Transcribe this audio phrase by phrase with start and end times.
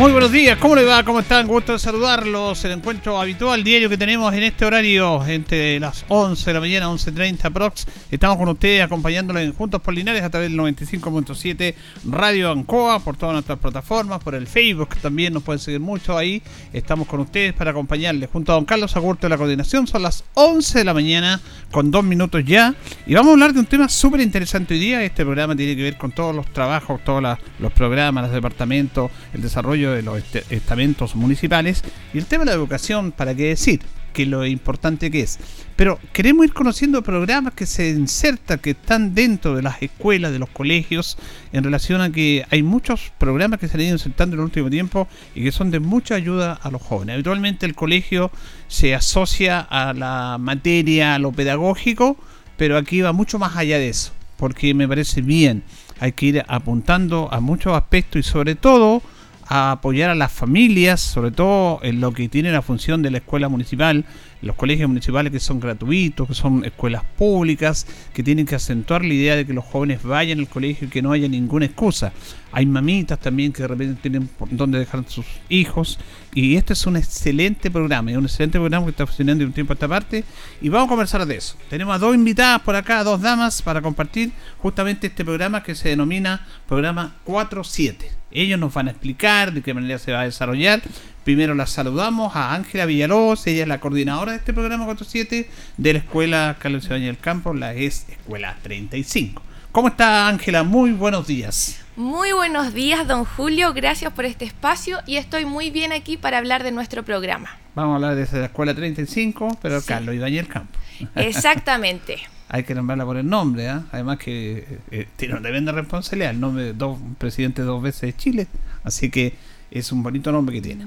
[0.00, 1.04] Muy buenos días, ¿cómo le va?
[1.04, 1.46] ¿Cómo están?
[1.46, 2.64] Gusto de saludarlos.
[2.64, 6.88] El encuentro habitual diario que tenemos en este horario entre las 11 de la mañana,
[6.88, 7.86] 11.30 prox.
[8.10, 11.74] Estamos con ustedes acompañándolos en Juntos Polinares a través del 95.7
[12.06, 16.42] Radio Ancoa, por todas nuestras plataformas, por el Facebook también nos pueden seguir mucho ahí.
[16.72, 19.86] Estamos con ustedes para acompañarles junto a don Carlos Agurto de la coordinación.
[19.86, 22.74] Son las 11 de la mañana con dos minutos ya.
[23.06, 25.04] Y vamos a hablar de un tema súper interesante hoy día.
[25.04, 27.22] Este programa tiene que ver con todos los trabajos, todos
[27.58, 31.82] los programas, los departamentos, el desarrollo de los estamentos municipales
[32.14, 33.80] y el tema de la educación, ¿para qué decir?
[34.12, 35.38] que lo importante que es.
[35.76, 40.38] Pero queremos ir conociendo programas que se insertan, que están dentro de las escuelas, de
[40.38, 41.16] los colegios,
[41.52, 44.70] en relación a que hay muchos programas que se han ido insertando en el último
[44.70, 47.14] tiempo y que son de mucha ayuda a los jóvenes.
[47.14, 48.30] Habitualmente el colegio
[48.68, 52.16] se asocia a la materia, a lo pedagógico,
[52.56, 55.62] pero aquí va mucho más allá de eso, porque me parece bien.
[55.98, 59.02] Hay que ir apuntando a muchos aspectos y sobre todo
[59.50, 63.18] a apoyar a las familias, sobre todo en lo que tiene la función de la
[63.18, 64.04] escuela municipal,
[64.42, 69.14] los colegios municipales que son gratuitos, que son escuelas públicas, que tienen que acentuar la
[69.14, 72.12] idea de que los jóvenes vayan al colegio y que no haya ninguna excusa.
[72.52, 75.98] Hay mamitas también que de repente tienen donde dejar sus hijos
[76.34, 79.52] y este es un excelente programa, es un excelente programa que está funcionando de un
[79.52, 80.24] tiempo a esta parte
[80.60, 81.56] y vamos a conversar de eso.
[81.68, 85.90] Tenemos a dos invitadas por acá, dos damas para compartir justamente este programa que se
[85.90, 88.10] denomina programa 47.
[88.32, 90.80] Ellos nos van a explicar de qué manera se va a desarrollar.
[91.24, 95.92] Primero la saludamos a Ángela Villalobos, ella es la coordinadora de este programa 47 de
[95.92, 99.42] la Escuela Carlos Ibañez del Campo, la es Escuela 35.
[99.70, 100.62] ¿Cómo está Ángela?
[100.62, 101.80] Muy buenos días.
[101.94, 103.74] Muy buenos días, don Julio.
[103.74, 107.50] Gracias por este espacio y estoy muy bien aquí para hablar de nuestro programa.
[107.74, 110.78] Vamos a hablar desde la Escuela 35, pero Carlos Ibañez del Campo.
[111.16, 112.18] Exactamente.
[112.52, 113.80] hay que nombrarla por el nombre, ¿eh?
[113.92, 118.00] además que eh, eh, tiene una tremenda responsabilidad, el nombre de dos presidente dos veces
[118.00, 118.46] de Chile,
[118.82, 119.34] así que
[119.70, 120.86] es un bonito nombre que tiene.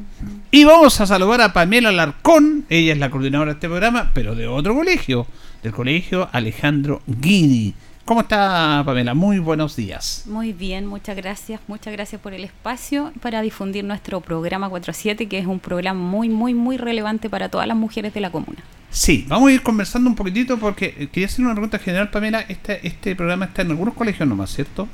[0.52, 4.36] Y vamos a saludar a Pamela Larcón, ella es la coordinadora de este programa, pero
[4.36, 5.26] de otro colegio,
[5.62, 7.74] del colegio Alejandro Guidi.
[8.06, 9.14] ¿Cómo está Pamela?
[9.14, 10.26] Muy buenos días.
[10.28, 11.62] Muy bien, muchas gracias.
[11.68, 16.28] Muchas gracias por el espacio para difundir nuestro programa 47, que es un programa muy,
[16.28, 18.62] muy, muy relevante para todas las mujeres de la comuna.
[18.90, 22.42] Sí, vamos a ir conversando un poquitito porque eh, quería hacer una pregunta general, Pamela.
[22.42, 24.90] Este, este programa está en algunos colegios nomás, ¿cierto?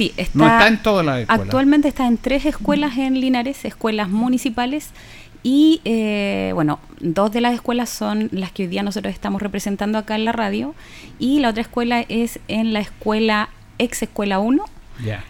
[0.00, 1.44] Sí, está, no está en todas las escuelas.
[1.44, 4.92] Actualmente está en tres escuelas en Linares, escuelas municipales.
[5.42, 9.98] Y eh, bueno, dos de las escuelas son las que hoy día nosotros estamos representando
[9.98, 10.74] acá en la radio.
[11.18, 14.64] Y la otra escuela es en la escuela, ex escuela 1.
[15.04, 15.22] Ya.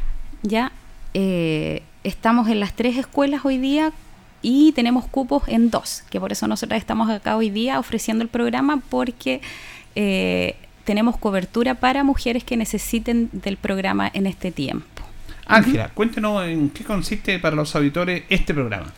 [0.45, 0.71] Ya.
[1.15, 3.91] Eh, estamos en las tres escuelas hoy día
[4.41, 8.29] y tenemos cupos en dos, que por eso nosotros estamos acá hoy día ofreciendo el
[8.29, 9.41] programa porque
[9.97, 10.55] eh,
[10.85, 15.03] tenemos cobertura para mujeres que necesiten del programa en este tiempo.
[15.47, 18.93] Ángela, cuéntenos en qué consiste para los auditores este programa.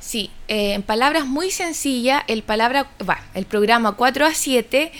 [0.00, 2.88] Sí, eh, en palabras muy sencillas, el, palabra,
[3.34, 4.90] el programa 4 a 7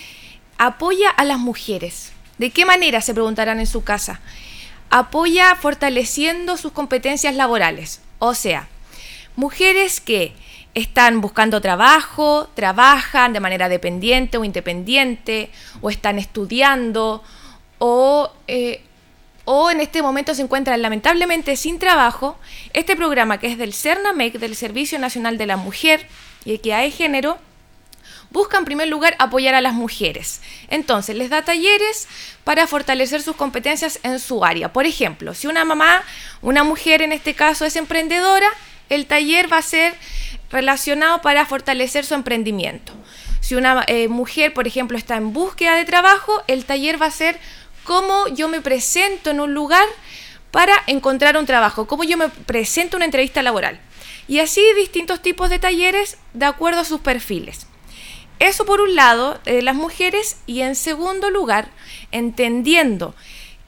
[0.58, 2.12] apoya a las mujeres.
[2.38, 3.00] ¿De qué manera?
[3.00, 4.20] Se preguntarán en su casa.
[4.90, 8.00] Apoya fortaleciendo sus competencias laborales.
[8.18, 8.68] O sea,
[9.38, 10.32] Mujeres que
[10.74, 17.22] están buscando trabajo, trabajan de manera dependiente o independiente, o están estudiando,
[17.78, 18.82] o, eh,
[19.44, 22.38] o en este momento se encuentran lamentablemente sin trabajo,
[22.72, 26.06] este programa que es del CERNAMEC, del Servicio Nacional de la Mujer
[26.44, 27.38] y Equidad de Género,
[28.30, 30.42] busca en primer lugar apoyar a las mujeres.
[30.68, 32.08] Entonces, les da talleres
[32.44, 34.72] para fortalecer sus competencias en su área.
[34.72, 36.02] Por ejemplo, si una mamá,
[36.42, 38.48] una mujer en este caso es emprendedora,
[38.88, 39.94] el taller va a ser
[40.50, 42.92] relacionado para fortalecer su emprendimiento.
[43.40, 47.10] Si una eh, mujer, por ejemplo, está en búsqueda de trabajo, el taller va a
[47.10, 47.38] ser
[47.84, 49.86] cómo yo me presento en un lugar
[50.50, 53.80] para encontrar un trabajo, cómo yo me presento en una entrevista laboral.
[54.26, 57.66] Y así distintos tipos de talleres de acuerdo a sus perfiles.
[58.38, 61.70] Eso por un lado, eh, las mujeres, y en segundo lugar,
[62.12, 63.14] entendiendo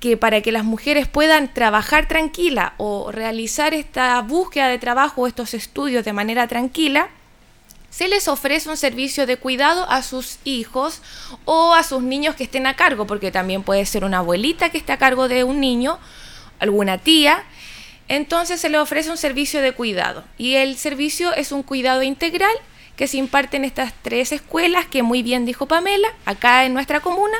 [0.00, 5.26] que para que las mujeres puedan trabajar tranquila o realizar esta búsqueda de trabajo o
[5.26, 7.10] estos estudios de manera tranquila,
[7.90, 11.02] se les ofrece un servicio de cuidado a sus hijos
[11.44, 14.78] o a sus niños que estén a cargo, porque también puede ser una abuelita que
[14.78, 15.98] esté a cargo de un niño,
[16.58, 17.44] alguna tía.
[18.08, 20.24] entonces se le ofrece un servicio de cuidado.
[20.38, 22.52] Y el servicio es un cuidado integral
[22.96, 27.00] que se imparte en estas tres escuelas, que muy bien dijo Pamela, acá en nuestra
[27.00, 27.38] comuna.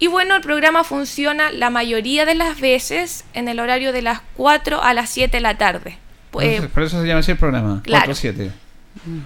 [0.00, 4.22] Y bueno, el programa funciona la mayoría de las veces en el horario de las
[4.36, 5.98] 4 a las 7 de la tarde.
[6.30, 8.50] Pues, por eso se llama así el programa, 4 a 7.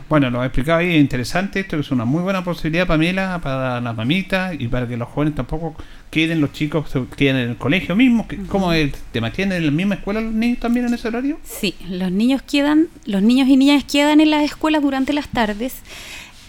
[0.08, 3.80] Bueno, lo ha explicado ahí, interesante esto, que es una muy buena posibilidad, Pamela, para
[3.80, 5.76] la mamita y para que los jóvenes tampoco
[6.10, 6.86] queden, los chicos
[7.16, 8.26] queden en el colegio mismo.
[8.48, 9.30] ¿Cómo es el tema?
[9.32, 11.38] ¿Tienen en la misma escuela los niños también en ese horario?
[11.44, 15.82] Sí, los niños quedan, los niños y niñas quedan en las escuelas durante las tardes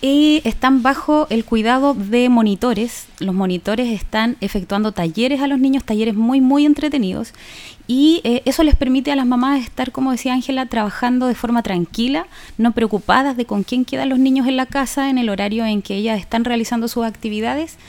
[0.08, 3.08] y están bajo el cuidado de monitores.
[3.18, 7.34] Los monitores están efectuando talleres a los niños, talleres muy, muy entretenidos.
[7.88, 11.64] Y eh, eso les permite a las mamás estar, como decía Ángela, trabajando de forma
[11.64, 12.28] tranquila,
[12.60, 15.82] no preocupadas de con quién quedan los niños en la casa en el horario en
[15.82, 17.80] que ellas están realizando sus actividades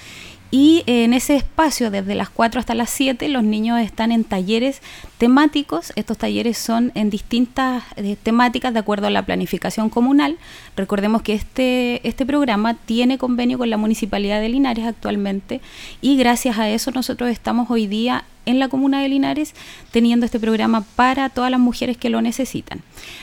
[0.50, 4.80] y en ese espacio, desde las 4 hasta las 7, los niños están en talleres
[5.18, 5.92] temáticos.
[5.96, 10.38] Estos talleres son en distintas eh, temáticas de acuerdo a la planificación comunal.
[10.76, 15.60] Recordemos que este, este programa tiene convenio con la Municipalidad de Linares actualmente
[16.00, 19.52] y gracias a eso nosotros estamos hoy día en la comuna de Linares
[19.90, 22.82] teniendo este programa para todas las mujeres que lo necesitan.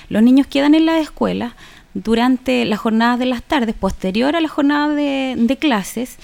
[0.10, 1.56] Los niños quedan en la escuela
[1.94, 6.18] durante las jornadas de las tardes, posterior a la jornada de, de clases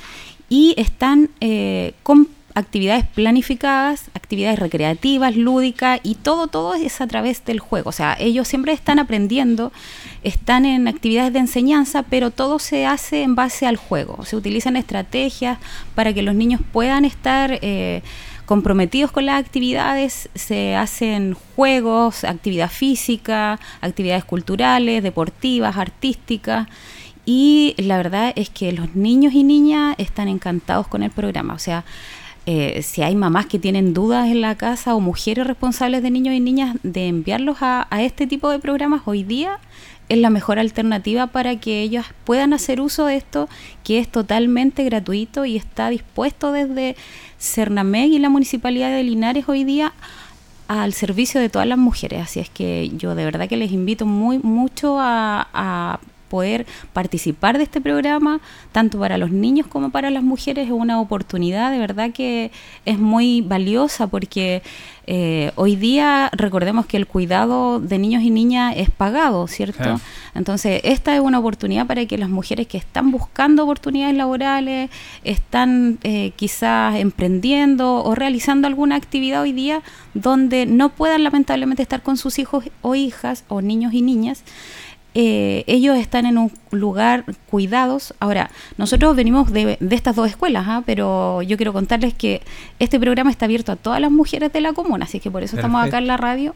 [0.50, 7.46] y están eh, con actividades planificadas, actividades recreativas, lúdicas y todo, todo es a través
[7.46, 7.90] del juego.
[7.90, 9.72] O sea, ellos siempre están aprendiendo,
[10.24, 14.26] están en actividades de enseñanza, pero todo se hace en base al juego.
[14.26, 15.58] Se utilizan estrategias
[15.96, 18.02] para que los niños puedan estar eh,
[18.46, 26.68] comprometidos con las actividades, se hacen juegos, actividad física, actividades culturales, deportivas, artísticas.
[27.26, 31.54] Y la verdad es que los niños y niñas están encantados con el programa.
[31.54, 31.84] O sea,
[32.52, 36.34] eh, si hay mamás que tienen dudas en la casa o mujeres responsables de niños
[36.34, 39.60] y niñas de enviarlos a, este tipo de programas, hoy día
[40.08, 43.48] es la mejor alternativa para que ellos puedan hacer uso de esto,
[43.84, 46.96] que es totalmente gratuito y está dispuesto desde
[47.40, 49.94] Cernameg y la Municipalidad de Linares hoy día
[50.68, 52.24] al servicio de todas las mujeres.
[52.24, 56.00] Así es que yo de verdad que les invito muy mucho a
[56.30, 58.40] poder participar de este programa,
[58.72, 62.52] tanto para los niños como para las mujeres, es una oportunidad de verdad que
[62.86, 64.62] es muy valiosa porque
[65.12, 70.00] eh, hoy día recordemos que el cuidado de niños y niñas es pagado, ¿cierto?
[70.36, 74.92] Entonces, esta es una oportunidad para que las mujeres que están buscando oportunidades laborales,
[75.24, 79.82] están eh, quizás emprendiendo o realizando alguna actividad hoy día
[80.14, 84.44] donde no puedan lamentablemente estar con sus hijos o hijas o niños y niñas,
[85.16, 88.14] eh, ellos están en un lugar cuidados.
[88.20, 90.84] Ahora, nosotros venimos de, estas dos escuelas, ¿ah?
[90.86, 92.42] pero yo quiero contarles que
[92.78, 95.56] este programa está abierto a todas las mujeres de la comuna, así que por eso
[95.56, 96.54] estamos acá en la radio.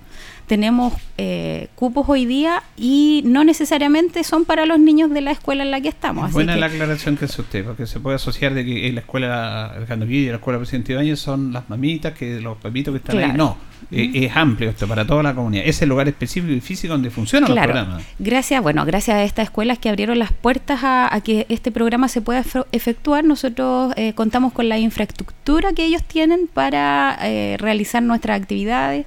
[0.48, 5.64] Tenemos eh, cupos hoy día y no necesariamente son para los niños de la escuela
[5.64, 6.32] en la que estamos.
[6.32, 9.68] buena la aclaración que hace usted, porque se puede asociar de que en la escuela
[9.68, 13.32] Alejandro y la escuela Presidente Ibáñez son las mamitas, que los papitos que están ahí.
[13.38, 13.58] No,
[13.92, 15.64] eh, es amplio esto para toda la comunidad.
[15.66, 18.04] Es el lugar específico y físico donde funcionan los programas.
[18.20, 22.22] Gracias, bueno, gracias a estas escuelas que abrieron las puertas a, que este programa se
[22.22, 27.18] pueda efectuar, nosotros eh, contamos con la infraestructura que ellos tienen para
[27.58, 29.06] realizar nuestras actividades.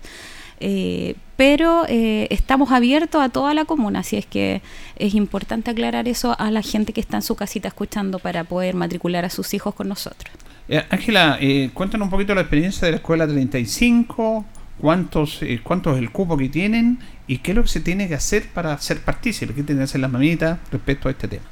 [0.60, 4.62] Eh, pero eh, estamos abiertos a toda la comuna, así es que
[4.96, 8.74] es importante aclarar eso a la gente que está en su casita escuchando para poder
[8.74, 10.34] matricular a sus hijos con nosotros.
[10.68, 14.46] Eh, Ángela, eh, cuéntanos un poquito la experiencia de la Escuela 35,
[14.78, 18.14] cuántos, cuánto es el cupo que tienen y qué es lo que se tiene que
[18.14, 21.44] hacer para ser partícipe, qué tienen que hacer las mamitas respecto a este tema.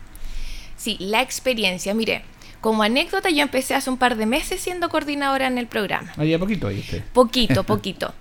[0.77, 2.23] Sí, la experiencia, mire,
[2.63, 6.11] como anécdota, yo empecé hace un par de meses siendo coordinadora en el programa.
[6.17, 7.05] Ahí a poquito, ahí usted.
[7.13, 8.15] Poquito, poquito.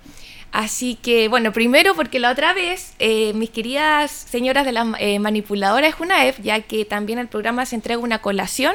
[0.54, 5.18] Así que, bueno, primero porque la otra vez eh, mis queridas señoras de la eh,
[5.18, 8.72] manipuladora es una F, ya que también el programa se entrega una colación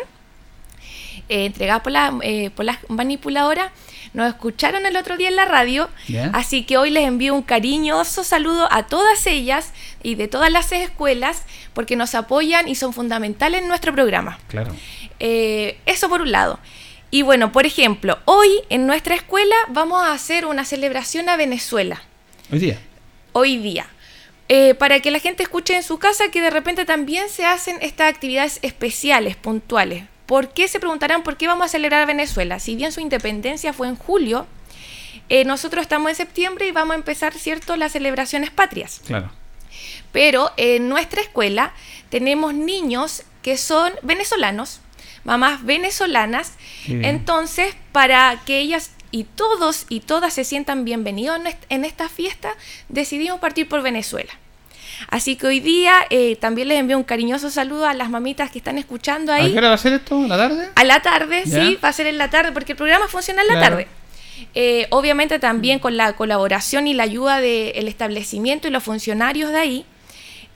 [1.30, 3.72] eh, entregada por la, eh, por la manipuladora,
[4.14, 5.90] nos escucharon el otro día en la radio,
[6.34, 9.72] así que hoy les envío un cariñoso saludo a todas ellas
[10.04, 11.44] y de todas las escuelas
[11.74, 14.38] porque nos apoyan y son fundamentales en nuestro programa.
[14.50, 14.76] Claro.
[15.20, 16.60] eso por un lado.
[17.12, 22.04] Y bueno, por ejemplo, hoy en nuestra escuela vamos a hacer una celebración a Venezuela.
[22.52, 22.80] Hoy día.
[23.34, 23.88] Hoy día.
[24.48, 27.78] Eh, para que la gente escuche en su casa que de repente también se hacen
[27.82, 30.06] estas actividades especiales, puntuales.
[30.26, 32.60] ¿Por qué se preguntarán por qué vamos a celebrar a Venezuela?
[32.60, 34.46] Si bien su independencia fue en julio,
[35.30, 39.02] eh, nosotros estamos en septiembre y vamos a empezar, ¿cierto?, las celebraciones patrias.
[39.06, 39.32] Claro.
[40.12, 41.74] Pero en nuestra escuela
[42.10, 44.82] tenemos niños que son venezolanos,
[45.30, 46.54] mamás venezolanas.
[46.88, 52.56] Entonces, para que ellas y todos y todas se sientan bienvenidos en esta fiesta,
[52.90, 54.32] decidimos partir por Venezuela.
[55.08, 58.58] Así que hoy día eh, también les envío un cariñoso saludo a las mamitas que
[58.58, 59.52] están escuchando ahí.
[59.52, 60.18] ¿A qué hora va a ser esto?
[60.18, 60.70] ¿A la tarde?
[60.76, 63.48] A la tarde, sí, va a ser en la tarde, porque el programa funciona en
[63.50, 63.88] la tarde.
[64.56, 69.60] Eh, obviamente también con la colaboración y la ayuda del establecimiento y los funcionarios de
[69.60, 69.86] ahí.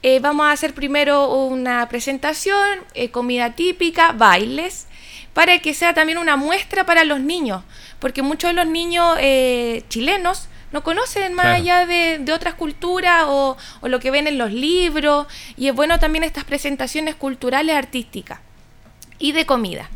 [0.04, 2.80] Eh, vamos a hacer primero una presentación,
[3.12, 4.88] comida típica, bailes,
[5.34, 7.64] para que sea también una muestra para los niños,
[8.00, 9.18] porque muchos de los niños
[9.90, 15.28] chilenos no conocen más allá de, otras culturas o, lo que ven en los libros.
[15.56, 18.40] Y es bueno también estas presentaciones culturales artísticas
[19.20, 19.90] y de comida.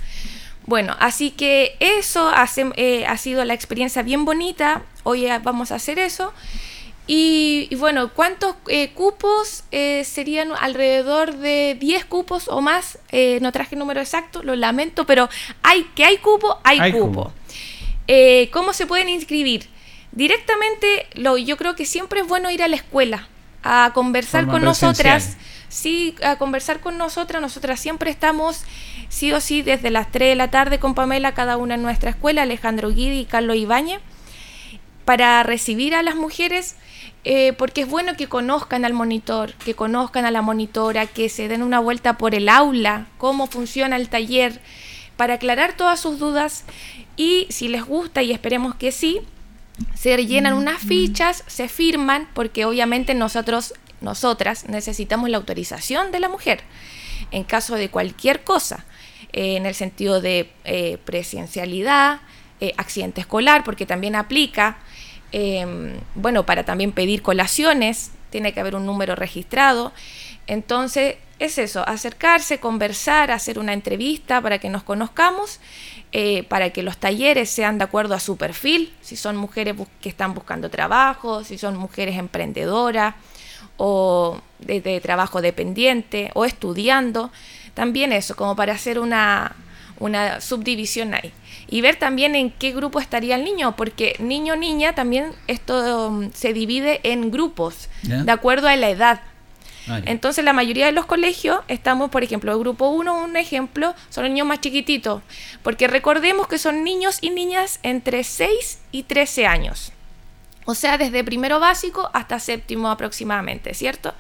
[0.67, 2.31] Bueno, así que eso
[2.75, 4.83] eh, ha sido la experiencia bien bonita.
[5.03, 6.31] Hoy vamos a hacer eso.
[7.07, 9.63] Y, bueno, ¿cuántos eh, cupos?
[9.71, 12.99] Eh, serían alrededor de 10 cupos o más.
[13.41, 15.29] no traje el número exacto, lo lamento, pero
[15.63, 17.31] hay que hay cupo, hay, cupo.
[18.51, 19.69] ¿Cómo se pueden inscribir?
[20.11, 23.27] Directamente, lo, yo creo que siempre es bueno ir a la escuela
[23.63, 25.37] a conversar con nosotras.
[25.69, 27.41] Sí, a conversar con nosotras.
[27.41, 28.63] Nosotras siempre estamos,
[29.09, 32.09] sí o sí, desde las 3 de la tarde con Pamela, cada una en nuestra
[32.09, 33.99] escuela, Alejandro Guidi y Carlos Ibáñez,
[35.03, 36.77] para recibir a las mujeres.
[37.29, 41.49] Eh, porque es bueno que conozcan al monitor, que conozcan a la monitora, que se
[41.49, 44.61] den una vuelta por el aula, cómo funciona el taller,
[45.17, 46.63] para aclarar todas sus dudas.
[47.17, 49.19] Y si les gusta, y esperemos que sí,
[49.93, 56.21] se llenan mm, unas fichas, se firman, porque obviamente nosotros, nosotras necesitamos la autorización de
[56.21, 56.61] la mujer
[57.31, 58.85] en caso de cualquier cosa,
[59.33, 62.21] eh, en el sentido de eh, presencialidad,
[62.59, 64.77] eh, accidente escolar, porque también aplica,
[65.31, 69.93] em, bueno, para también pedir colaciones, tiene que haber un número registrado.
[70.47, 75.59] Entonces, es eso, acercarse, conversar, hacer una entrevista para que nos conozcamos
[76.13, 80.07] eh, para que los talleres sean de acuerdo a su perfil, si son mujeres que
[80.07, 83.15] están buscando trabajo, si son mujeres emprendedoras
[83.75, 87.29] o de, trabajo dependiente o estudiando.
[87.73, 89.53] También eso, como para hacer una,
[89.99, 91.31] una subdivisión ahí.
[91.69, 96.53] Y ver también en qué grupo estaría el niño, porque niño-niña también esto um, se
[96.53, 99.21] divide en grupos, de acuerdo a la edad.
[99.89, 103.95] Ah, Entonces la mayoría de los colegios estamos, por ejemplo, el grupo 1, un ejemplo,
[104.09, 105.21] son los niños más chiquititos,
[105.63, 109.93] porque recordemos que son niños y niñas entre 6 y 13 años.
[110.65, 114.13] O sea, desde primero básico hasta séptimo aproximadamente, ¿cierto?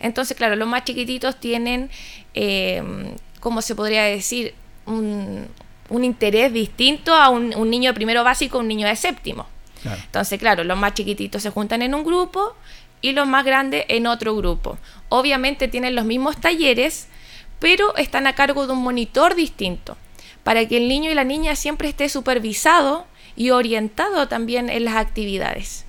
[0.00, 1.90] Entonces, claro, los más chiquititos tienen,
[2.34, 2.82] eh,
[3.38, 4.54] ¿cómo se podría decir?
[4.86, 5.48] Un,
[6.02, 9.46] interés distinto a un, niño de primero básico, un niño de séptimo.
[9.84, 12.54] Entonces, claro, los más chiquititos se juntan en un grupo
[13.00, 14.78] y los más grandes en otro grupo.
[15.10, 17.08] Obviamente tienen los mismos talleres,
[17.58, 19.96] pero están a cargo de un monitor distinto,
[20.42, 24.96] para que el niño y la niña siempre esté supervisado y orientado también en las
[24.96, 25.84] actividades.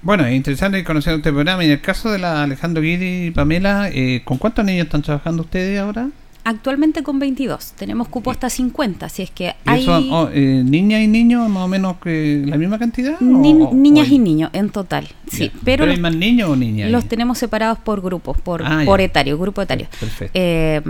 [0.00, 1.64] Bueno, es interesante conocer este programa.
[1.64, 5.42] En el caso de la Alejandro Guiri y Pamela, eh, ¿con cuántos niños están trabajando
[5.42, 6.08] ustedes ahora?
[6.46, 9.86] Actualmente con 22, tenemos cupo hasta 50, si es que hay...
[9.88, 13.18] Oh, eh, ¿Niñas y niños más o menos que la misma cantidad?
[13.20, 15.50] niñas y niños en total, sí.
[15.64, 16.90] Pero, hay más niños o niñas?
[16.90, 19.86] Los tenemos separados por grupos, por, ah, por etario, grupo etario.
[19.98, 20.32] Perfecto.
[20.34, 20.82] Eh,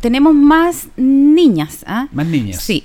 [0.00, 1.84] tenemos más niñas.
[1.86, 2.08] ¿ah?
[2.12, 2.62] Más niñas.
[2.62, 2.82] Sí.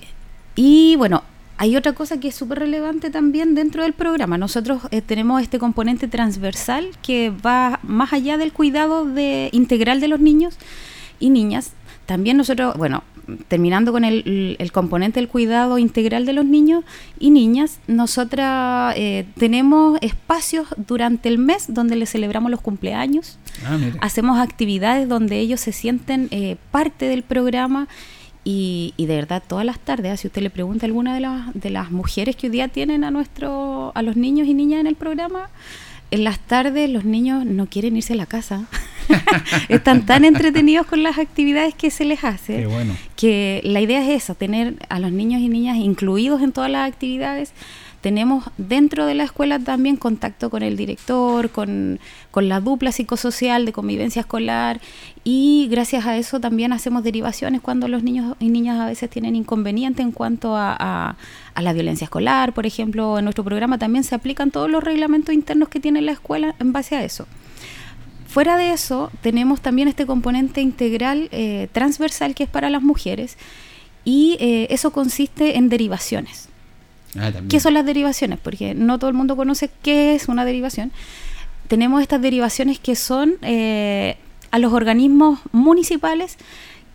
[0.56, 1.24] Y bueno,
[1.62, 4.38] hay otra cosa que es súper relevante también dentro del programa.
[4.38, 10.08] Nosotros eh, tenemos este componente transversal que va más allá del cuidado de, integral de
[10.08, 10.58] los niños
[11.20, 11.74] y niñas
[12.06, 13.04] también nosotros, bueno,
[13.48, 16.84] terminando con el, componente del cuidado integral de los niños
[17.20, 23.78] y niñas, nosotras eh, tenemos espacios durante el mes donde les celebramos los cumpleaños, ah,
[24.02, 27.88] hacemos actividades donde ellos se sienten eh, parte del programa
[28.44, 31.54] y, y, de verdad todas las tardes, si usted le pregunta a alguna de las,
[31.54, 34.88] de las mujeres que hoy día tienen a, nuestro, a los niños y niñas en
[34.88, 35.50] el programa,
[36.10, 38.66] en las tardes los niños no quieren irse a la casa.
[39.70, 42.68] Están tan entretenidos con las actividades que se les hace
[43.16, 46.88] que la idea es esa, tener a los niños y niñas incluidos en todas las
[46.88, 47.54] actividades
[48.02, 52.00] tenemos dentro de la escuela también contacto con el director, con,
[52.36, 54.82] la dupla psicosocial de convivencia escolar
[55.24, 59.36] y gracias a eso también hacemos derivaciones cuando los niños y niñas a veces tienen
[59.36, 61.16] inconvenientes en cuanto a,
[61.54, 65.36] a, la violencia escolar, por ejemplo, en nuestro programa también se aplican todos los reglamentos
[65.36, 67.28] internos que tiene la escuela en base a eso.
[68.32, 73.38] Fuera de eso, tenemos también este componente integral eh, transversal que es para las mujeres
[74.06, 76.48] y eh, eso consiste en derivaciones.
[77.20, 78.40] Ah, ¿Qué son las derivaciones?
[78.40, 80.94] Porque no todo el mundo conoce qué es una derivación.
[81.68, 84.16] Tenemos estas derivaciones que son eh,
[84.50, 86.38] a los organismos municipales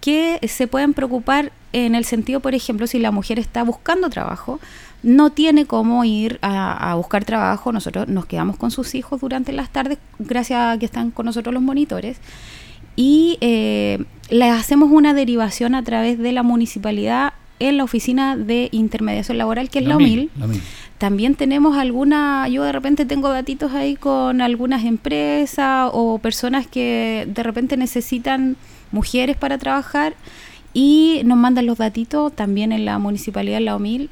[0.00, 4.58] que se pueden preocupar en el sentido, por ejemplo, si la mujer está buscando trabajo,
[5.02, 9.70] no tiene cómo ir a, buscar trabajo, nosotros nos quedamos con sus hijos durante las
[9.70, 12.18] tardes, gracias a que están con nosotros los monitores,
[12.96, 18.68] y eh, les hacemos una derivación a través de la municipalidad en la oficina de
[18.72, 20.30] intermediación laboral, que es la, UMIL.
[20.98, 27.28] También tenemos alguna, yo de repente tengo datitos ahí con algunas empresas o personas que
[27.28, 28.56] de repente necesitan
[28.92, 30.14] mujeres para trabajar
[30.72, 34.10] y nos mandan los datitos también en la municipalidad, en la OMIL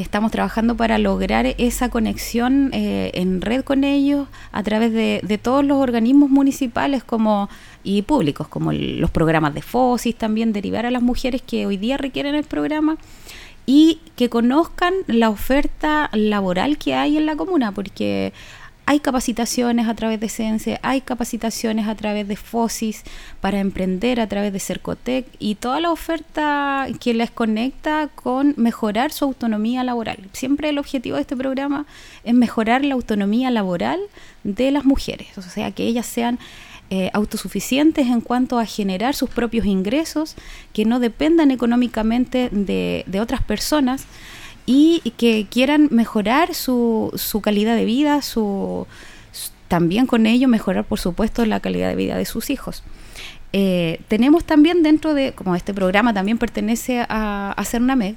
[0.00, 5.64] estamos trabajando para lograr esa conexión eh, en red con ellos a través de, todos
[5.64, 7.48] los organismos municipales como
[7.84, 11.96] y públicos, como los programas de FOSIS también, derivar a las mujeres que hoy día
[11.96, 12.96] requieren el programa
[13.66, 18.32] y que conozcan la oferta laboral que hay en la comuna, porque
[18.88, 23.02] hay capacitaciones a través de Sense, hay capacitaciones a través de FOSIS
[23.40, 29.10] para emprender a través de Cercotec y toda la oferta que les conecta con mejorar
[29.10, 30.18] su autonomía laboral.
[30.32, 31.84] Siempre el objetivo de este programa
[32.22, 33.98] es mejorar la autonomía laboral
[34.44, 36.38] de las mujeres, o sea, que ellas sean
[36.88, 40.36] eh, autosuficientes en cuanto a generar sus propios ingresos,
[40.72, 44.06] que no dependan económicamente de, de otras personas
[44.66, 48.86] y que quieran mejorar su, su calidad de vida, su,
[49.68, 52.82] también con ello mejorar, por supuesto, la calidad de vida de sus hijos.
[53.52, 58.16] Eh, tenemos también dentro de, como este programa también pertenece a, a CERNAMEC,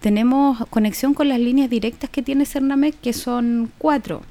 [0.00, 4.22] tenemos conexión con las líneas directas que tiene CERNAMEC, que son cuatro,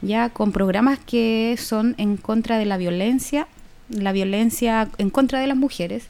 [0.00, 3.46] ya con programas que son en contra de la violencia,
[3.88, 6.06] la violencia en contra de las mujeres.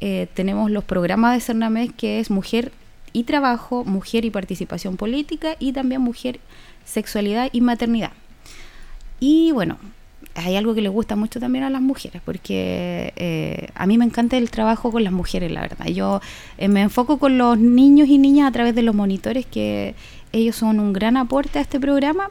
[0.00, 2.70] Eh, tenemos los programas de CERNAMEC, que es Mujer
[3.12, 6.40] y Trabajo, Mujer y Participación Política y también Mujer,
[6.84, 8.12] Sexualidad y Maternidad.
[9.20, 9.78] Y bueno,
[10.34, 14.04] hay algo que le gusta mucho también a las mujeres, porque eh, a mí me
[14.04, 15.86] encanta el trabajo con las mujeres, la verdad.
[15.86, 16.20] Yo
[16.58, 19.94] eh, me enfoco con los niños y niñas a través de los monitores, que
[20.32, 22.30] ellos son un gran aporte a este programa,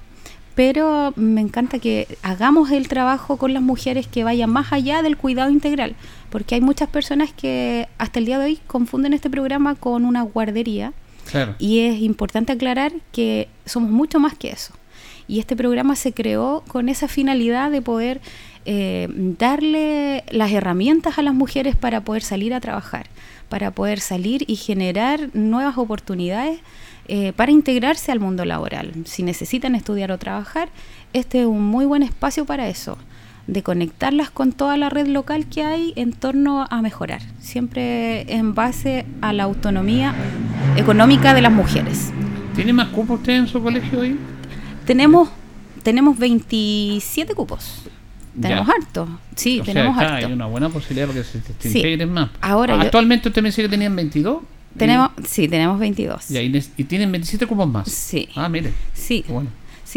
[0.55, 5.17] pero me encanta que hagamos el trabajo con las mujeres que vaya más allá del
[5.17, 5.95] cuidado integral,
[6.29, 10.21] porque hay muchas personas que hasta el día de hoy confunden este programa con una
[10.21, 10.93] guardería.
[11.59, 14.73] Y es importante aclarar que somos mucho más que eso.
[15.27, 18.21] Y este programa se creó con esa finalidad de poder
[18.63, 23.07] eh, darle las herramientas a las mujeres para poder salir a trabajar,
[23.49, 26.59] para poder salir y generar nuevas oportunidades
[27.09, 28.91] eh, para integrarse al mundo laboral.
[29.05, 30.67] Si necesitan estudiar o trabajar,
[31.13, 32.97] este es un muy buen espacio para eso,
[33.47, 38.53] de conectarlas con toda la red local que hay en torno a mejorar, siempre en
[38.53, 40.13] base a la autonomía
[40.75, 42.11] económica de las mujeres.
[42.55, 44.17] ¿Tiene más cupos usted en su colegio hoy?
[44.85, 45.29] Tenemos,
[45.83, 47.83] tenemos 27 cupos.
[48.39, 49.07] Tenemos harto.
[49.35, 50.27] Sí, tenemos harto.
[50.27, 52.29] Hay una buena posibilidad porque se, se integren más.
[52.41, 54.41] Ahora Actualmente usted me dice que tenían 22.
[54.77, 56.31] Tenemos, sí, tenemos 22.
[56.31, 57.89] Y, tienen 27 cupos más.
[57.89, 58.29] Sí.
[58.35, 58.71] Ah, mire.
[58.93, 59.25] Sí.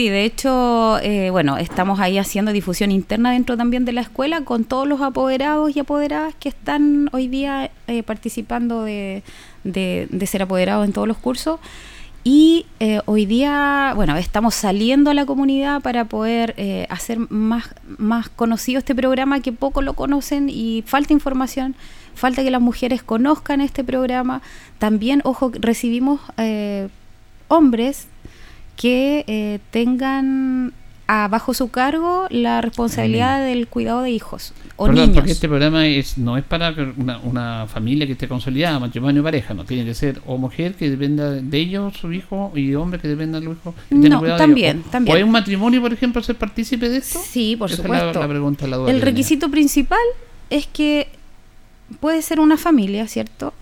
[0.01, 4.41] Sí, de hecho, eh, bueno, estamos ahí haciendo difusión interna dentro también de la escuela
[4.47, 9.23] con todos los apoderados y apoderadas que están hoy día eh, participando de,
[9.63, 11.61] de, ser apoderados en todos los cursos.
[12.25, 16.55] Y eh, hoy día, bueno, estamos saliendo a la comunidad para poder
[16.89, 21.77] hacer más, más conocido este programa que poco lo conocen y falta información
[22.15, 24.41] falta que las mujeres conozcan este programa.
[24.79, 26.89] También, ojo, recibimos eh,
[27.49, 28.07] hombres
[28.81, 30.73] que eh, tengan
[31.29, 35.11] bajo su cargo la responsabilidad del cuidado de hijos o niños.
[35.13, 36.75] Porque este programa es, no es para
[37.25, 41.33] una, familia que esté consolidada, matrimonio pareja, no tiene que ser o mujer que dependa
[41.33, 43.75] de ellos, su hijo, y hombre que dependa de los hijos.
[43.91, 45.15] No, también, también.
[45.15, 47.19] ¿O hay un matrimonio, por ejemplo, ser partícipe de esto?
[47.23, 48.23] Sí, por supuesto.
[48.89, 49.99] el requisito principal
[50.49, 51.09] es que
[51.99, 53.53] puede ser una familia, ¿cierto?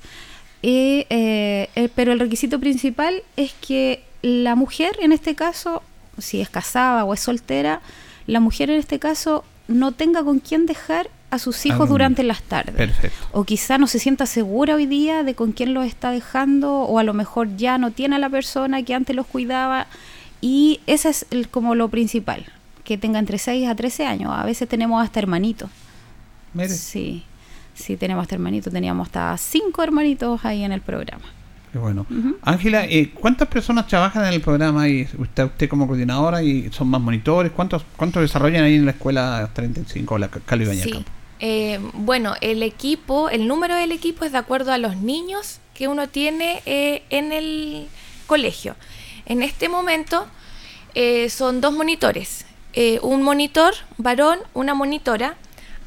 [0.63, 5.83] Eh, eh, pero el requisito principal es que la mujer, en este caso,
[6.19, 7.81] si es casada o es soltera,
[8.27, 12.23] la mujer en este caso no tenga con quién dejar a sus hijos ah, durante
[12.23, 12.75] las tardes.
[12.75, 13.27] Perfecto.
[13.33, 16.99] O quizá no se sienta segura hoy día de con quién los está dejando, o
[16.99, 19.87] a lo mejor ya no tiene a la persona que antes los cuidaba.
[20.41, 22.47] Y ese es como lo principal,
[22.85, 24.33] que tenga entre 6 a 13 años.
[24.35, 25.71] A veces tenemos hasta hermanitos.
[26.69, 27.25] Sí.
[27.75, 31.25] Sí, tenemos hasta hermanitos, teníamos hasta cinco hermanitos ahí en el programa.
[31.73, 32.07] Qué bueno.
[32.43, 36.89] Ángela, eh, ¿cuántas personas trabajan en el programa y usted, usted como coordinadora y son
[36.89, 37.53] más monitores?
[37.53, 41.05] ¿Cuántos cuántos desarrollan ahí en la escuela 35, la Cali sí.
[41.41, 45.87] Eh, bueno, el equipo, el número del equipo es de acuerdo a los niños que
[45.89, 47.87] uno tiene eh, en el
[48.27, 48.75] colegio.
[49.27, 50.27] En este momento
[51.29, 52.45] son dos monitores,
[53.03, 55.37] un monitor varón, una monitora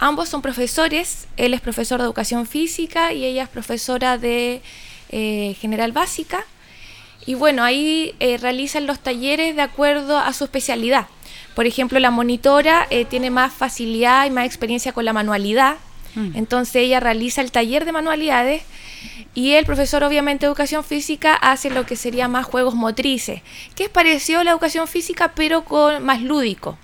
[0.01, 4.63] Ambos son profesores, él es profesor de educación física y ella es profesora de
[5.11, 6.45] eh, general básica.
[7.25, 11.07] Y bueno, ahí eh, realizan los talleres de acuerdo a su especialidad.
[11.55, 15.77] Por ejemplo, la monitora eh, tiene más facilidad y más experiencia con la manualidad.
[16.15, 16.35] Mm.
[16.35, 18.63] Entonces ella realiza el taller de manualidades
[19.33, 23.41] y el profesor, obviamente, de educación física hace lo que sería más juegos motrices,
[23.75, 26.77] que es parecido a la educación física, pero con más lúdico.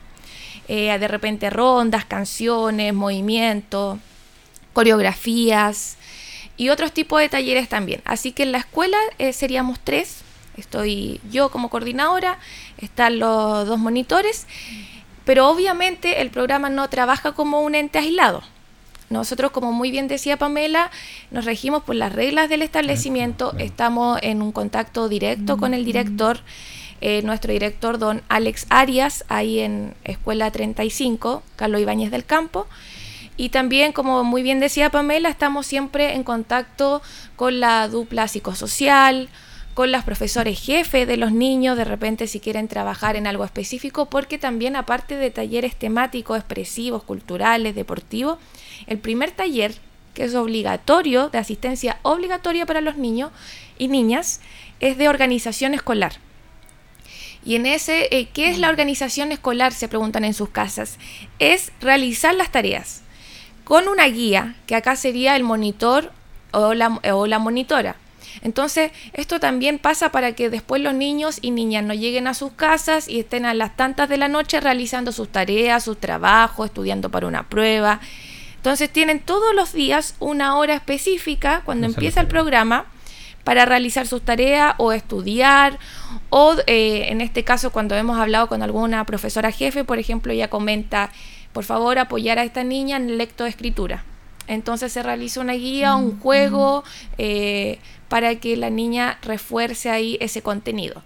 [0.69, 3.99] Eh, de repente rondas, canciones, movimientos,
[4.73, 5.96] coreografías
[6.57, 8.01] y otros tipos de talleres también.
[8.03, 10.21] Así que en la escuela eh, seríamos tres.
[10.57, 12.39] Estoy yo como coordinadora,
[12.79, 14.47] están los dos monitores,
[15.23, 18.41] pero obviamente el programa no trabaja como un ente aislado.
[19.09, 20.91] Nosotros, como muy bien decía Pamela,
[21.31, 26.39] nos regimos por las reglas del establecimiento, estamos en un contacto directo con el director,
[26.99, 32.67] eh, nuestro director don Alex Arias, ahí en Escuela 35, Carlos Ibáñez del Campo.
[33.37, 37.03] Y también, como muy bien decía Pamela, estamos siempre en contacto
[37.35, 39.29] con la dupla psicosocial,
[39.75, 44.07] con los profesores jefes de los niños, de repente si quieren trabajar en algo específico,
[44.07, 48.39] porque también aparte de talleres temáticos, expresivos, culturales, deportivos,
[48.87, 49.75] el primer taller,
[50.15, 53.29] que es obligatorio, de asistencia obligatoria para los niños
[53.77, 54.41] y niñas,
[54.79, 56.13] es de organización escolar.
[57.45, 59.73] Y en ese, eh, ¿qué es la organización escolar?
[59.73, 60.97] Se preguntan en sus casas.
[61.37, 63.03] Es realizar las tareas
[63.67, 66.13] con una guía, que acá sería el monitor
[66.51, 67.97] o la, o la monitora.
[68.41, 72.53] Entonces, esto también pasa para que después los niños y niñas no lleguen a sus
[72.53, 77.11] casas y estén a las tantas de la noche realizando sus tareas, sus trabajos, estudiando
[77.11, 77.99] para una prueba.
[78.55, 82.85] Entonces, tienen todos los días una hora específica cuando empieza el programa
[83.43, 85.77] para realizar sus tareas o estudiar
[86.29, 90.49] o eh, en este caso cuando hemos hablado con alguna profesora jefe, por ejemplo, ella
[90.49, 91.11] comenta,
[91.57, 94.03] por favor apoyar a esta niña en lectoescritura.
[94.45, 96.83] Entonces se realiza una guía, un juego
[97.17, 101.01] eh, para que la niña refuerce ahí ese contenido.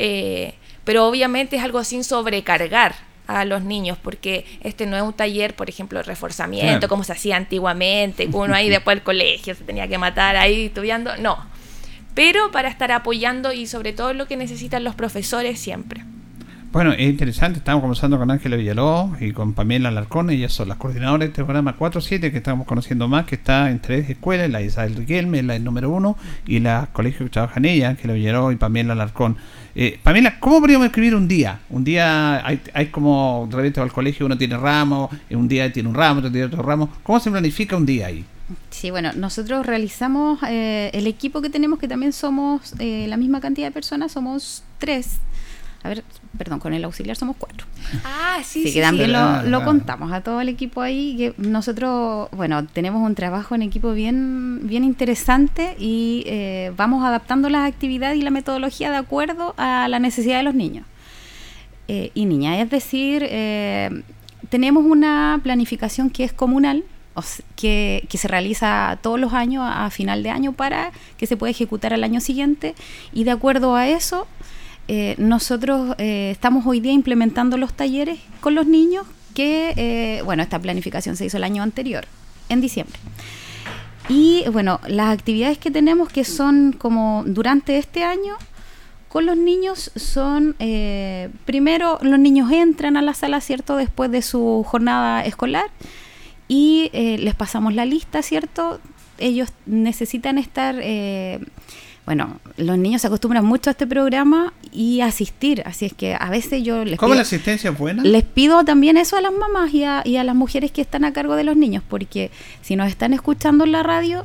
[0.00, 2.96] Eh, pero obviamente es algo sin sobrecargar
[3.28, 7.12] a los niños, porque este no es un taller, por ejemplo, de reforzamiento, como se
[7.12, 11.46] hacía antiguamente, uno ahí después del colegio se tenía que matar ahí estudiando, no.
[12.16, 16.02] Pero para estar apoyando y sobre todo lo que necesitan los profesores siempre.
[16.76, 20.76] Bueno, es interesante, estamos conversando con Ángela Villalobos y con Pamela Alarcón, ellas son las
[20.76, 24.60] coordinadoras de este programa 4-7 que estamos conociendo más, que está en tres escuelas, la
[24.60, 28.92] Isabel Riquelme, la número uno, y la colegio que trabajan ella, Ángela Villalobos y Pamela
[28.92, 29.38] Alarcón.
[29.74, 31.60] Eh, Pamela, ¿cómo podríamos escribir un día?
[31.70, 35.88] Un día hay, hay como, de repente al colegio uno tiene ramos, un día tiene
[35.88, 36.90] un ramo, otro tiene otro ramo.
[37.02, 38.22] ¿Cómo se planifica un día ahí?
[38.68, 43.40] Sí, bueno, nosotros realizamos eh, el equipo que tenemos, que también somos eh, la misma
[43.40, 45.20] cantidad de personas, somos tres
[45.86, 46.04] a ver,
[46.36, 47.66] perdón, con el auxiliar somos cuatro.
[48.04, 48.74] Ah, sí, sí.
[48.74, 51.16] que también lo, contamos a todo el equipo ahí.
[51.16, 57.48] Que nosotros, bueno, tenemos un trabajo en equipo bien, bien interesante y eh, vamos adaptando
[57.48, 60.84] las actividades y la metodología de acuerdo a la necesidad de los niños
[61.86, 62.58] eh, y niñas.
[62.58, 64.02] Es decir, eh,
[64.48, 66.82] tenemos una planificación que es comunal,
[67.54, 71.50] que, que, se realiza todos los años a final de año para que se pueda
[71.50, 72.74] ejecutar al año siguiente
[73.10, 74.26] y de acuerdo a eso
[74.88, 80.42] eh, nosotros eh, estamos hoy día implementando los talleres con los niños que, eh, bueno,
[80.42, 82.06] esta planificación se hizo el año anterior,
[82.48, 82.98] en diciembre.
[84.08, 88.36] Y bueno, las actividades que tenemos que son como durante este año
[89.08, 90.54] con los niños son,
[91.44, 93.76] primero los niños entran a la sala, ¿cierto?
[93.76, 95.70] Después de su jornada escolar
[96.46, 98.80] y les pasamos la lista, ¿cierto?
[99.18, 100.76] Ellos necesitan estar
[102.06, 106.14] bueno, los niños se acostumbran mucho a este programa y a asistir, así es que
[106.14, 108.04] a veces yo les ¿Cómo la asistencia es buena?
[108.04, 111.04] Les pido también eso a las mamás y a, y a las mujeres que están
[111.04, 112.30] a cargo de los niños, porque
[112.62, 114.24] si nos están escuchando en la radio,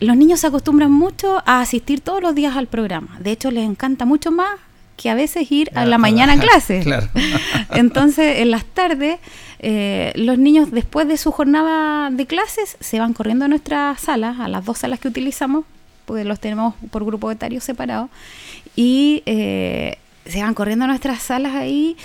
[0.00, 3.18] los niños se acostumbran mucho a asistir todos los días al programa.
[3.20, 4.58] De hecho, les encanta mucho más
[4.96, 6.80] que a veces ir a la mañana a clase.
[6.80, 7.08] Claro.
[7.72, 9.18] Entonces, en las tardes,
[9.58, 14.40] eh, los niños después de su jornada de clases se van corriendo a nuestras salas,
[14.40, 15.66] a las dos salas que utilizamos
[16.08, 18.08] porque los tenemos por grupo etario separado,
[18.74, 21.96] y eh, se van corriendo a nuestras salas ahí,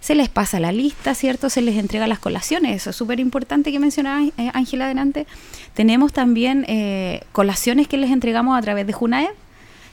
[0.00, 1.50] se les pasa la lista, ¿cierto?
[1.50, 5.26] Se les entrega las colaciones, eso es súper importante que mencionaba eh, Ángela adelante.
[5.74, 9.34] Tenemos también eh, colaciones que les entregamos a través de Junaed,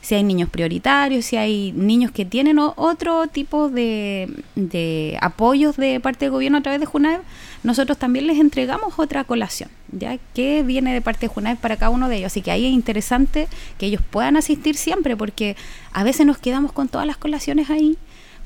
[0.02, 6.00] si hay niños prioritarios, si hay niños que tienen otro tipo de, de apoyos de
[6.00, 7.22] parte del gobierno a través de Junaed,
[7.64, 11.90] nosotros también les entregamos otra colación, ya que viene de parte de Junaed para cada
[11.90, 12.28] uno de ellos.
[12.28, 15.56] Así que ahí es interesante que ellos puedan asistir siempre, porque
[15.92, 17.98] a veces nos quedamos con todas las colaciones ahí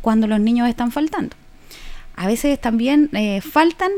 [0.02, 1.36] cuando los niños están faltando.
[2.16, 3.92] A veces también eh, faltan,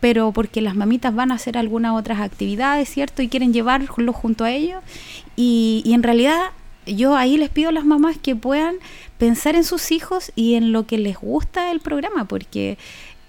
[0.00, 3.22] pero porque las mamitas van a hacer algunas otras actividades, ¿cierto?
[3.22, 4.82] Y quieren llevarlos junto a ellos.
[5.36, 6.50] Y, y en realidad
[6.86, 8.76] yo ahí les pido a las mamás que puedan
[9.18, 12.78] pensar en sus hijos y en lo que les gusta el programa, porque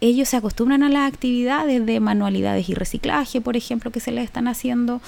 [0.01, 4.23] ellos se acostumbran a las actividades de manualidades y reciclaje, por ejemplo, que se les
[4.23, 5.01] están haciendo,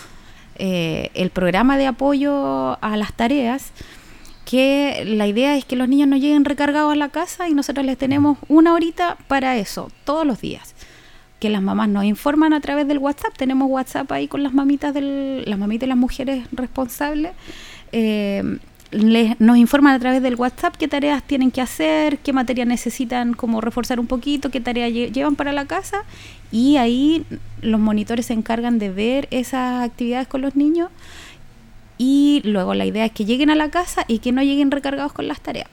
[0.55, 3.71] eh, el programa de apoyo a las tareas,
[4.45, 7.85] que la idea es que los niños no lleguen recargados a la casa y nosotros
[7.85, 10.75] les tenemos una horita para eso, todos los días.
[11.39, 14.93] Que las mamás nos informan a través del WhatsApp, tenemos WhatsApp ahí con las mamitas,
[14.93, 17.31] del, las mamitas y las mujeres responsables.
[17.93, 18.59] Eh,
[18.91, 23.33] les, nos informan a través del WhatsApp qué tareas tienen que hacer, qué materia necesitan
[23.33, 26.03] como reforzar un poquito, qué tarea llevan para la casa
[26.51, 27.25] y ahí
[27.61, 30.89] los monitores se encargan de ver esas actividades con los niños
[31.97, 35.13] y luego la idea es que lleguen a la casa y que no lleguen recargados
[35.13, 35.69] con las tareas.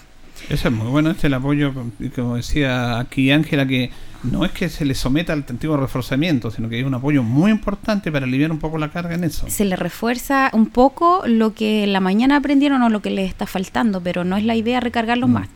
[0.49, 1.73] Eso es muy bueno, este el apoyo,
[2.15, 3.91] como decía aquí Ángela, que
[4.23, 7.51] no es que se le someta al antiguo reforzamiento, sino que es un apoyo muy
[7.51, 9.47] importante para aliviar un poco la carga en eso.
[9.49, 13.29] Se le refuerza un poco lo que en la mañana aprendieron o lo que les
[13.29, 15.33] está faltando, pero no es la idea recargarlos mm.
[15.33, 15.49] más.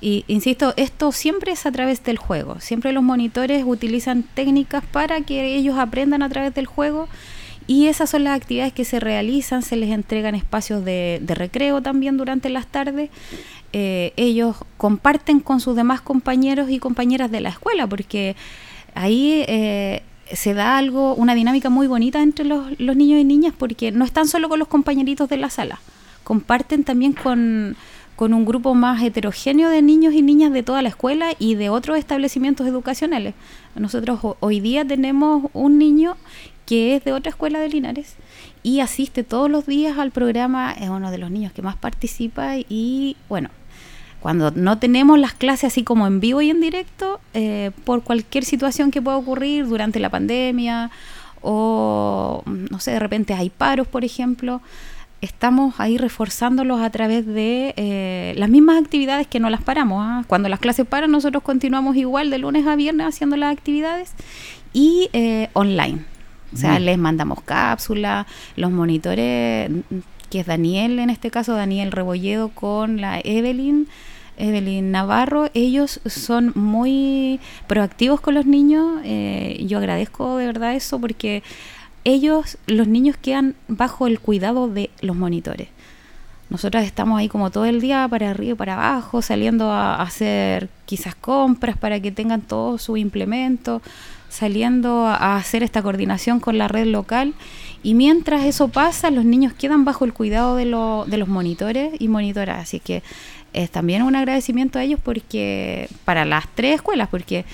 [0.00, 2.60] Y insisto, esto siempre es a través del juego.
[2.60, 7.08] Siempre los monitores utilizan técnicas para que ellos aprendan a través del juego.
[7.66, 11.82] Y esas son las actividades que se realizan, se les entregan espacios de, de recreo
[11.82, 13.10] también durante las tardes
[13.78, 18.34] eh, ellos comparten con sus demás compañeros y compañeras de la escuela, porque
[18.94, 23.92] ahí eh, se da algo, una dinámica muy bonita entre los, niños y niñas, porque
[23.92, 25.78] no están solo con los compañeritos de la sala,
[26.24, 27.76] comparten también con,
[28.16, 31.68] con un grupo más heterogéneo de niños y niñas de toda la escuela y de
[31.68, 33.34] otros establecimientos educacionales.
[33.74, 36.16] Nosotros hoy día tenemos un niño
[36.64, 38.14] que es de otra escuela de Linares
[38.62, 42.56] y asiste todos los días al programa, es uno de los niños que más participa
[42.56, 43.50] y bueno,
[44.20, 48.44] cuando no tenemos las clases así como en vivo y en directo, eh, por cualquier
[48.44, 50.90] situación que pueda ocurrir durante la pandemia
[51.42, 54.60] o, no sé, de repente hay paros, por ejemplo,
[55.20, 60.02] estamos ahí reforzándolos a través de eh, las mismas actividades que no las paramos.
[60.04, 60.24] ¿ah?
[60.26, 64.12] Cuando las clases paran, nosotros continuamos igual de lunes a viernes haciendo las actividades
[64.72, 66.04] y eh, online.
[66.52, 68.24] O sea, les mandamos cápsulas,
[68.56, 69.70] los monitores,
[70.30, 73.88] que es Daniel, en este caso Daniel Rebolledo con la Evelyn,
[74.38, 79.00] Evelyn Navarro, ellos son muy proactivos con los niños.
[79.04, 81.42] Eh, yo agradezco de verdad eso porque
[82.04, 85.68] ellos, los niños quedan bajo el cuidado de los monitores.
[86.48, 90.68] Nosotras estamos ahí como todo el día para arriba y para abajo, saliendo a hacer
[90.84, 93.82] quizás compras para que tengan todo su implemento,
[94.28, 97.34] saliendo a hacer esta coordinación con la red local.
[97.82, 102.08] Y mientras eso pasa, los niños quedan bajo el cuidado de, de los monitores y
[102.08, 102.60] monitoras.
[102.60, 103.02] Así que
[103.52, 107.44] es también un agradecimiento a ellos porque para las tres escuelas, porque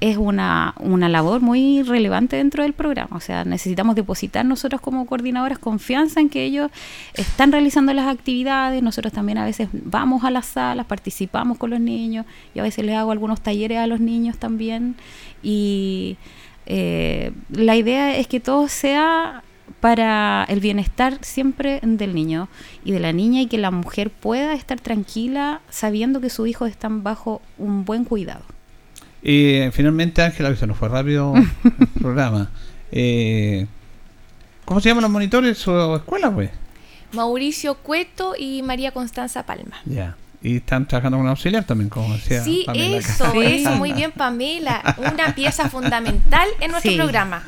[0.00, 3.16] es una, una labor muy relevante dentro del programa.
[3.16, 6.70] O sea, necesitamos depositar nosotros como coordinadoras confianza en que ellos
[7.14, 8.82] están realizando las actividades.
[8.82, 12.84] Nosotros también a veces vamos a las salas, participamos con los niños y a veces
[12.84, 14.96] les hago algunos talleres a los niños también.
[15.42, 16.18] Y
[16.66, 19.42] eh, la idea es que todo sea
[19.80, 22.48] para el bienestar siempre del niño
[22.84, 26.70] y de la niña y que la mujer pueda estar tranquila sabiendo que sus hijos
[26.70, 28.42] están bajo un buen cuidado.
[29.22, 32.50] Y finalmente, Ángela, se nos fue rápido el programa.
[32.92, 33.66] Eh,
[34.64, 36.50] ¿Cómo se llaman los monitores o escuela, pues?
[37.12, 39.76] Mauricio Cueto y María Constanza Palma.
[39.84, 40.16] Ya.
[40.42, 42.42] Y están trabajando con auxiliar también, como decía.
[42.42, 44.96] Sí, eso, eso, muy bien, Pamela.
[44.98, 47.44] Una pieza fundamental en nuestro programa.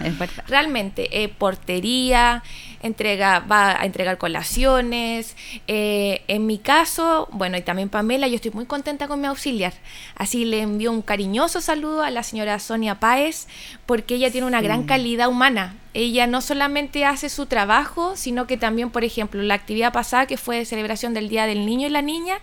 [0.48, 2.42] Realmente, eh, portería,
[2.82, 5.36] entrega, va a entregar colaciones.
[5.66, 9.72] Eh, en mi caso, bueno, y también Pamela, yo estoy muy contenta con mi auxiliar.
[10.16, 13.46] Así le envío un cariñoso saludo a la señora Sonia Páez,
[13.86, 15.74] porque ella tiene una gran calidad humana.
[15.94, 20.36] Ella no solamente hace su trabajo, sino que también, por ejemplo, la actividad pasada que
[20.36, 22.38] fue de celebración del Día del Niño y la Niña,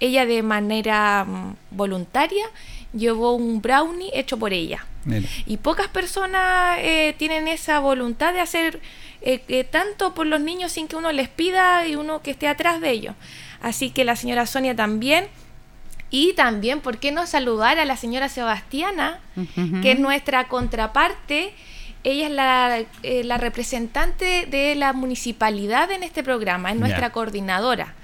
[0.00, 2.46] ella de manera mm, voluntaria
[2.92, 4.84] llevó un brownie hecho por ella.
[5.46, 8.80] Y pocas personas eh, tienen esa voluntad de hacer
[9.22, 12.48] eh, eh, tanto por los niños sin que uno les pida y uno que esté
[12.48, 13.14] atrás de ellos.
[13.62, 15.28] Así que la señora Sonia también.
[16.10, 19.20] Y también, ¿por qué no saludar a la señora Sebastiana,
[19.82, 21.52] que es nuestra contraparte?
[22.04, 22.84] Ella es la,
[23.24, 27.95] la, representante de la municipalidad en este programa, es nuestra coordinadora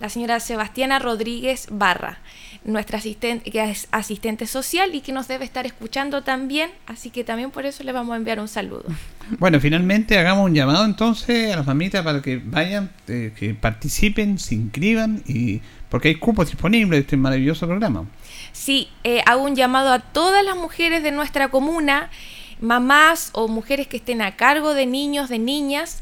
[0.00, 2.18] la señora Sebastiana Rodríguez Barra,
[2.64, 7.24] nuestra asistente, que es asistente social y que nos debe estar escuchando también, así que
[7.24, 8.84] también por eso le vamos a enviar un saludo.
[9.38, 14.38] Bueno, finalmente hagamos un llamado entonces a las mamitas para que vayan, eh, que participen,
[14.38, 18.06] se inscriban y porque hay cupos disponibles de este maravilloso programa.
[18.52, 22.10] Sí, eh, hago un llamado a todas las mujeres de nuestra comuna
[22.60, 26.00] mamás o mujeres que estén a cargo de niños, de niñas,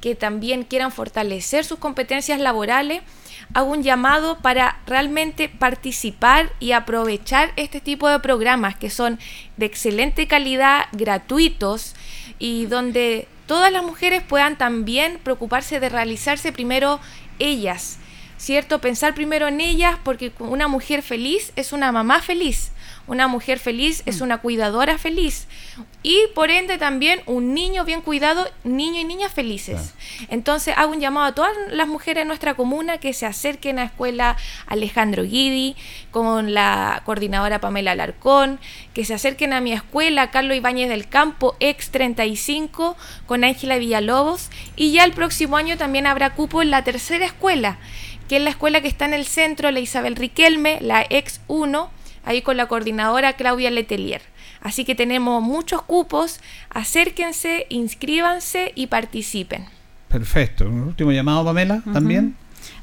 [0.00, 3.02] que también quieran fortalecer sus competencias laborales,
[3.54, 9.18] hago un llamado para realmente participar y aprovechar este tipo de programas que son
[9.56, 11.94] de excelente calidad, gratuitos
[12.38, 17.00] y donde todas las mujeres puedan también preocuparse de realizarse primero
[17.38, 17.98] ellas,
[18.38, 18.80] ¿cierto?
[18.80, 22.72] Pensar primero en ellas porque una mujer feliz es una mamá feliz.
[23.08, 24.24] Una mujer feliz es mm.
[24.24, 25.46] una cuidadora feliz.
[26.02, 29.94] Y por ende también un niño bien cuidado, niño y niñas felices.
[30.28, 33.82] Entonces hago un llamado a todas las mujeres de nuestra comuna que se acerquen a
[33.82, 35.74] la escuela Alejandro Guidi,
[36.10, 38.60] con la coordinadora Pamela Alarcón,
[38.92, 42.96] que se acerquen a mi escuela Carlos Ibáñez del Campo, ex 35,
[43.26, 44.50] con Ángela Villalobos.
[44.76, 47.78] Y ya el próximo año también habrá cupo en la tercera escuela,
[48.28, 51.90] que es la escuela que está en el centro, la Isabel Riquelme, la ex 1
[52.24, 54.22] ahí con la coordinadora Claudia Letelier.
[54.60, 59.64] Así que tenemos muchos cupos, acérquense, inscríbanse y participen.
[60.08, 60.66] Perfecto.
[60.66, 62.36] Un último llamado, Pamela, también.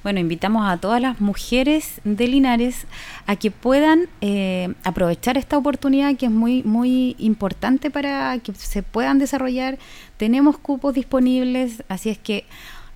[0.04, 2.88] Bueno, invitamos a todas las mujeres de Linares
[3.28, 8.84] a que puedan eh, aprovechar esta oportunidad que es muy, muy importante para que se
[8.84, 9.78] puedan desarrollar.
[10.18, 12.46] Tenemos cupos disponibles, así es que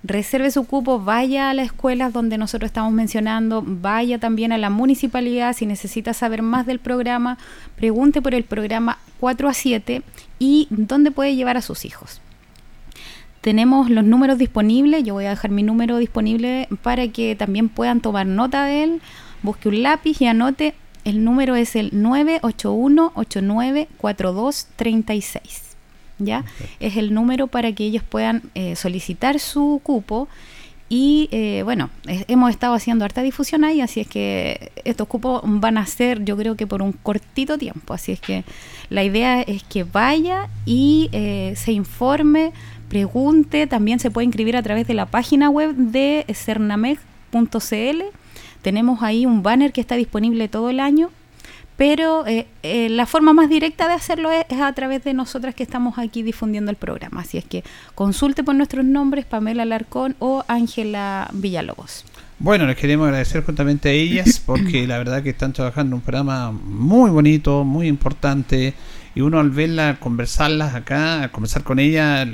[0.02, 4.70] reserve su cupo, vaya a las escuelas donde nosotros estamos mencionando, vaya también a la
[4.70, 7.38] municipalidad si necesita saber más del programa,
[7.76, 10.02] pregunte por el programa 4 a 7
[10.38, 12.20] y dónde puede llevar a sus hijos.
[13.40, 18.00] Tenemos los números disponibles, yo voy a dejar mi número disponible para que también puedan
[18.00, 19.00] tomar nota de él,
[19.42, 25.69] busque un lápiz y anote, el número es el 981 894236
[26.20, 26.44] ¿ya?
[26.78, 30.28] Es el número para que ellos puedan eh, solicitar su cupo
[30.92, 31.88] y eh, bueno,
[32.26, 36.36] hemos estado haciendo harta difusión ahí, así es que estos cupos van a ser yo
[36.36, 38.42] creo que por un cortito tiempo, así es que
[38.88, 42.50] la idea es que vaya y eh, se informe,
[42.88, 48.02] pregunte, también se puede inscribir a través de la página web de cernameg.cl.
[48.60, 51.10] Tenemos ahí un banner que está disponible todo el año
[51.80, 55.62] pero eh, eh, la forma más directa de hacerlo es, a través de nosotras que
[55.62, 57.22] estamos aquí difundiendo el programa.
[57.22, 57.64] Así es que
[57.94, 62.04] consulte por nuestros nombres Pamela Larcón o Ángela Villalobos.
[62.38, 66.52] Bueno, les queremos agradecer justamente a ellas porque la verdad que están trabajando un programa
[66.52, 68.74] muy bonito, muy importante
[69.14, 72.28] y uno al verla, conversarlas acá, conversar con ellas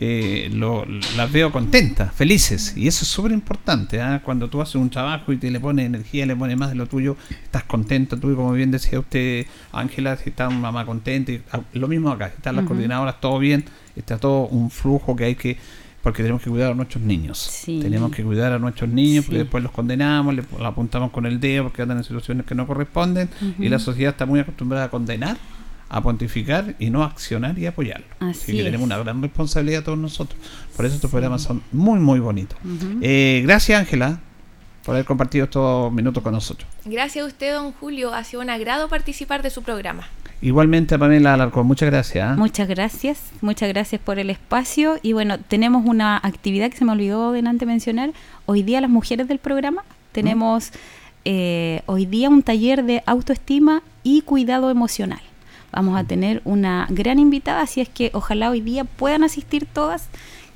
[0.00, 0.84] eh, lo,
[1.16, 2.74] las veo contentas, felices.
[2.76, 4.00] Y eso es súper importante.
[4.00, 4.22] ¿ah?
[4.24, 6.86] Cuando tú haces un trabajo y te le pones energía, le pones más de lo
[6.86, 8.16] tuyo, estás contento.
[8.16, 11.32] Tú, como bien decía usted, Ángela, si está mamá contenta.
[11.50, 13.64] Ah, lo mismo acá, están las coordinadoras, todo bien.
[13.96, 15.56] Está todo un flujo que hay que
[16.00, 17.64] porque tenemos que cuidar a nuestros niños.
[17.66, 21.64] Tenemos que cuidar a nuestros niños porque después los condenamos, les apuntamos con el dedo
[21.64, 25.36] porque andan en situaciones que no corresponden y la sociedad está muy acostumbrada a condenar
[25.88, 28.06] a pontificar y no a accionar y apoyarlo.
[28.20, 30.38] Así, que tenemos una gran responsabilidad todos nosotros.
[30.76, 32.58] Por eso estos programas son muy, muy bonitos.
[33.00, 34.20] Eh, gracias, Ángela,
[34.84, 36.68] por haber compartido estos minutos con nosotros.
[36.84, 38.14] Gracias a usted, don Julio.
[38.14, 40.08] Ha sido un agrado participar de su programa.
[40.40, 42.28] Igualmente a Pamela Alarcón, muchas gracias.
[42.28, 42.36] ¿ah?
[42.36, 44.98] Muchas gracias, muchas gracias por el espacio.
[45.02, 48.12] Y bueno, tenemos una actividad que se me olvidó delante mencionar.
[48.46, 50.70] Hoy día las mujeres del programa tenemos
[51.24, 55.20] eh, hoy día un taller de autoestima y cuidado emocional.
[55.72, 60.08] Vamos a tener una gran invitada, así es que ojalá hoy día puedan asistir todas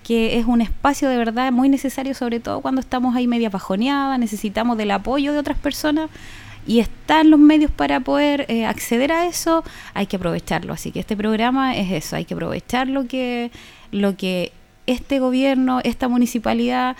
[0.02, 4.18] que es un espacio de verdad muy necesario, sobre todo cuando estamos ahí media bajoneada,
[4.18, 6.10] necesitamos del apoyo de otras personas
[6.66, 10.72] y están los medios para poder eh, acceder a eso, hay que aprovecharlo.
[10.72, 13.50] Así que este programa es eso, hay que aprovechar lo que,
[13.90, 14.52] lo que
[14.86, 16.96] este gobierno, esta municipalidad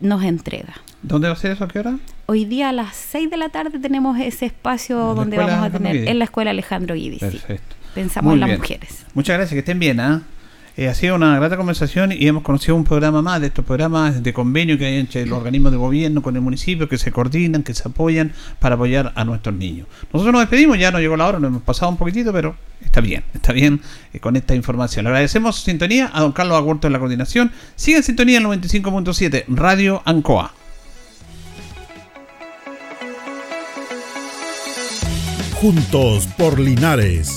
[0.00, 0.74] nos entrega.
[1.02, 1.64] ¿Dónde va a ser eso?
[1.64, 1.98] ¿A qué hora?
[2.26, 6.08] Hoy día a las 6 de la tarde tenemos ese espacio donde vamos a tener
[6.08, 7.18] en la escuela Alejandro Guidi.
[7.18, 7.76] Perfecto.
[7.94, 9.06] Pensamos en las mujeres.
[9.14, 10.00] Muchas gracias, que estén bien.
[10.00, 10.22] ¿ah?
[10.22, 10.37] Eh,
[10.86, 14.32] ha sido una grata conversación y hemos conocido un programa más de estos programas de
[14.32, 17.74] convenio que hay entre los organismos de gobierno con el municipio que se coordinan, que
[17.74, 19.88] se apoyan para apoyar a nuestros niños.
[20.12, 23.00] Nosotros nos despedimos, ya no llegó la hora, nos hemos pasado un poquitito, pero está
[23.00, 23.80] bien, está bien
[24.12, 25.04] eh, con esta información.
[25.04, 27.50] Le agradecemos su sintonía a don Carlos Agurto en la coordinación.
[27.74, 30.54] Sigue en sintonía en 95.7 Radio Ancoa.
[35.54, 37.36] Juntos por Linares